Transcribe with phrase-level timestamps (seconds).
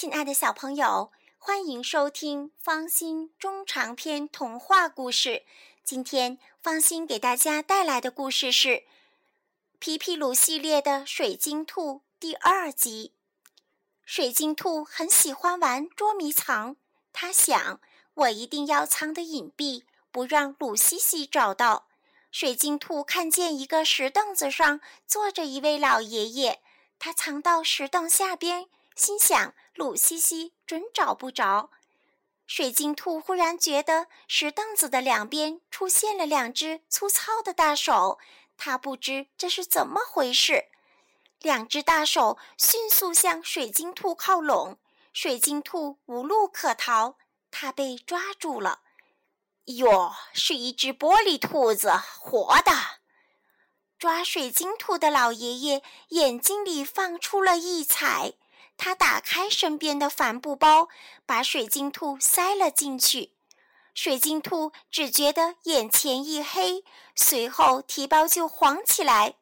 [0.00, 5.42] 亲爱的小朋友，欢迎收听方心中长篇童话故事。
[5.82, 8.68] 今天方心给大家带来的故事是
[9.80, 13.12] 《皮皮鲁系列的水晶兔》第二集。
[14.04, 16.76] 水晶兔很喜欢玩捉迷藏，
[17.12, 17.80] 他想，
[18.14, 21.88] 我一定要藏得隐蔽，不让鲁西西找到。
[22.30, 26.60] 水晶兔看见一个石凳子上坐着一位老爷爷，
[27.00, 28.68] 他藏到石凳下边。
[28.98, 31.70] 心想：鲁西西准找不着。
[32.48, 38.18] 水晶兔忽然觉得石凳子的两边出现了两只粗糙的大手，
[38.56, 40.64] 它不知这是怎么回事。
[41.40, 44.78] 两只大手迅速向水晶兔靠拢，
[45.12, 47.14] 水晶兔无路可逃，
[47.52, 48.80] 它被抓住了。
[49.66, 52.72] 哟，是一只玻璃兔子，活的！
[53.96, 58.32] 抓水晶兔的老爷爷眼睛里放出了异彩。
[58.78, 60.88] 他打开身边的帆布包，
[61.26, 63.34] 把水晶兔塞了进去。
[63.92, 66.84] 水晶兔只觉得眼前一黑，
[67.16, 69.34] 随后提包就晃起来。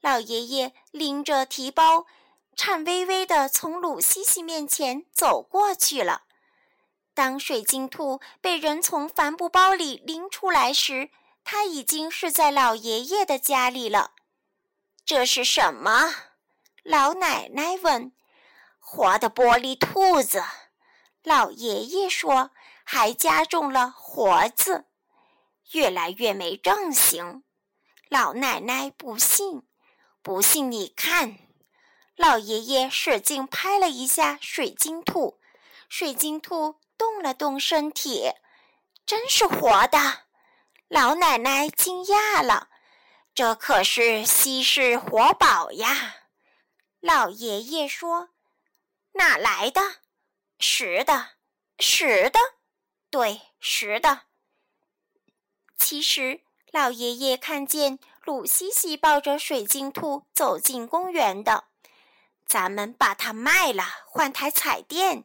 [0.00, 2.06] 老爷爷拎着提包，
[2.56, 6.22] 颤巍巍地从鲁西西面前走过去了。
[7.14, 11.10] 当水晶兔被人从帆布包里拎出来时，
[11.44, 14.12] 他已经是在老爷爷的家里了。
[15.04, 16.12] 这是什么？
[16.82, 18.12] 老奶奶问。
[18.92, 20.42] 活的玻璃兔子，
[21.22, 22.50] 老爷爷说，
[22.82, 24.86] 还加重了“活”字，
[25.70, 27.44] 越来越没正形。
[28.08, 29.62] 老奶奶不信，
[30.22, 31.38] 不信你看。
[32.16, 35.38] 老爷爷使劲拍了一下水晶兔，
[35.88, 38.32] 水晶兔动了动身体，
[39.06, 40.24] 真是活的。
[40.88, 42.68] 老奶奶惊讶了，
[43.32, 46.16] 这可是稀世活宝呀。
[46.98, 48.30] 老爷爷说。
[49.12, 49.80] 哪来的？
[50.58, 51.30] 实的，
[51.78, 52.38] 实的，
[53.10, 54.22] 对，实的。
[55.76, 61.64] 其实，老爷爷看见鲁西西抱着水晶兔走进公园的，
[62.46, 65.24] 咱们把它卖了，换台彩电。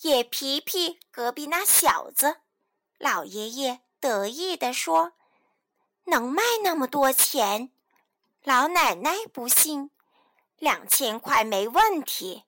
[0.00, 2.40] 也皮皮隔壁那小子，
[2.98, 5.12] 老爷爷得意地说
[6.04, 7.70] ：“能卖那么多钱？”
[8.42, 9.90] 老奶奶不信
[10.58, 12.44] ：“两千块没问题。”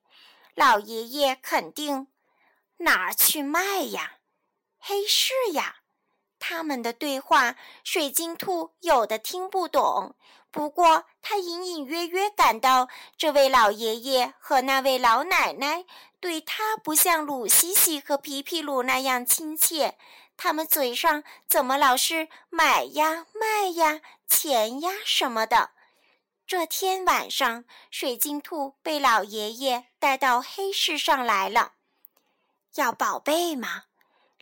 [0.56, 2.08] 老爷爷肯定，
[2.78, 4.20] 哪儿去卖呀？
[4.78, 5.76] 黑市呀！
[6.38, 10.16] 他们的对话，水晶兔有的听不懂。
[10.50, 15.84] 不过，他隐隐约约感到，这位老爷爷和那位老奶奶
[16.20, 19.98] 对他不像鲁西西和皮皮鲁那样亲切。
[20.38, 25.75] 他们嘴上怎么老是买呀、卖呀、钱呀什么的？
[26.46, 31.72] 这天晚上，水晶兔被老爷爷带到黑市上来了。
[32.76, 33.86] 要宝贝吗？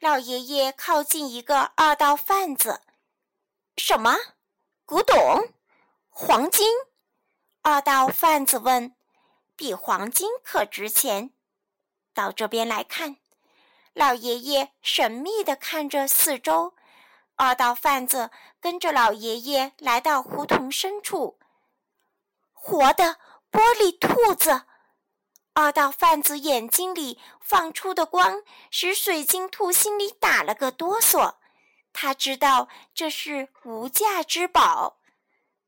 [0.01, 2.83] 老爷爷靠近一个二道贩子。
[3.79, 4.15] 什么？
[4.85, 5.17] 古董？
[6.11, 6.69] 黄金？
[7.63, 8.95] 二道贩子问。
[9.57, 11.31] 比黄金可值钱。
[12.13, 13.17] 到这边来看。
[13.95, 16.75] 老爷爷神秘地看着四周。
[17.37, 21.39] 二道贩子跟着老爷爷来到胡同深处。
[22.67, 23.19] 活的
[23.53, 24.63] 玻璃兔子，
[25.53, 31.35] 二道贩子眼睛里放出的光使水晶兔心里打了个哆嗦。
[31.93, 34.97] 他知道这是无价之宝，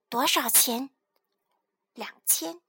[0.09, 0.89] 多少钱？
[1.93, 2.63] 两千。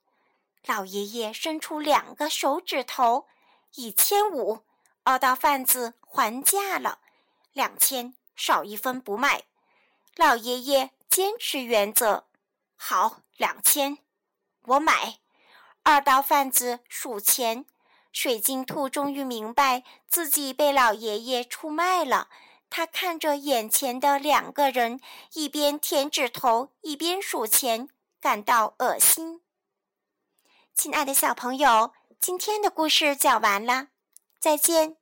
[0.66, 3.28] 老爷爷伸出两个手指头，
[3.76, 4.66] 一千五。
[5.04, 7.00] 二道贩子还价了，
[7.54, 9.46] 两千少一分不卖。
[10.18, 12.28] 老爷爷坚持原则，
[12.76, 14.00] 好，两千。
[14.68, 15.20] 我买，
[15.84, 17.66] 二道贩子数钱，
[18.12, 22.28] 水晶兔终于明白自己被老爷爷出卖了。
[22.70, 25.00] 他看着眼前的两个人，
[25.32, 27.88] 一边舔指头，一边数钱，
[28.20, 29.42] 感到恶心。
[30.76, 33.88] 亲爱的小朋友，今天的故事讲完了，
[34.38, 34.98] 再见。